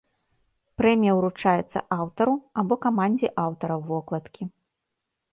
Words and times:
Прэмія 0.81 1.11
ўручаецца 1.17 1.79
аўтару 1.97 2.33
або 2.61 2.73
камандзе 2.85 3.29
аўтараў 3.43 3.79
вокладкі. 3.91 4.43